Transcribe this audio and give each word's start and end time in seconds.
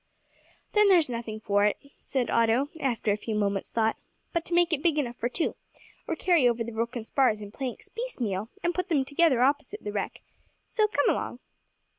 "Then 0.73 0.89
there's 0.89 1.09
nothing 1.09 1.39
for 1.39 1.63
it," 1.65 1.77
said 1.99 2.31
Otto, 2.31 2.69
after 2.79 3.11
a 3.11 3.15
few 3.15 3.35
moments' 3.35 3.69
thought, 3.69 3.97
"but 4.33 4.43
to 4.45 4.53
make 4.55 4.73
it 4.73 4.81
big 4.81 4.97
enough 4.97 5.17
for 5.17 5.29
two, 5.29 5.55
or 6.07 6.15
carry 6.15 6.49
over 6.49 6.63
the 6.63 6.71
broken 6.71 7.05
spars 7.05 7.39
and 7.39 7.53
planks 7.53 7.87
piecemeal, 7.87 8.49
and 8.63 8.73
put 8.73 8.89
them 8.89 9.05
together 9.05 9.43
opposite 9.43 9.83
the 9.83 9.91
wreck; 9.91 10.23
so, 10.65 10.87
come 10.87 11.07
along." 11.07 11.37